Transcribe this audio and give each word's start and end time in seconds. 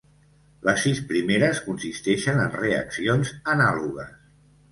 Les 0.67 0.79
sis 0.85 1.01
primeres 1.09 1.59
consisteixen 1.65 2.41
en 2.45 2.51
reaccions 2.55 3.35
anàlogues. 3.57 4.17